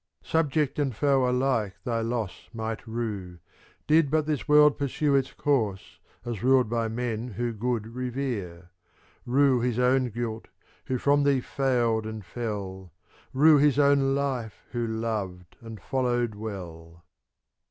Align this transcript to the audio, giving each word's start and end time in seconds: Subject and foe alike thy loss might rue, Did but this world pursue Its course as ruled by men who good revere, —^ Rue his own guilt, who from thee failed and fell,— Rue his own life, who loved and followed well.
Subject 0.23 0.79
and 0.79 0.95
foe 0.95 1.29
alike 1.29 1.75
thy 1.83 2.01
loss 2.01 2.49
might 2.53 2.87
rue, 2.87 3.37
Did 3.85 4.09
but 4.09 4.25
this 4.25 4.47
world 4.47 4.79
pursue 4.79 5.13
Its 5.13 5.31
course 5.31 5.99
as 6.25 6.41
ruled 6.41 6.67
by 6.67 6.87
men 6.87 7.27
who 7.33 7.53
good 7.53 7.85
revere, 7.93 8.57
—^ 8.61 8.63
Rue 9.27 9.59
his 9.59 9.77
own 9.77 10.09
guilt, 10.09 10.47
who 10.85 10.97
from 10.97 11.21
thee 11.21 11.39
failed 11.39 12.07
and 12.07 12.25
fell,— 12.25 12.91
Rue 13.31 13.59
his 13.59 13.77
own 13.77 14.15
life, 14.15 14.65
who 14.71 14.87
loved 14.87 15.55
and 15.61 15.79
followed 15.79 16.33
well. 16.33 17.03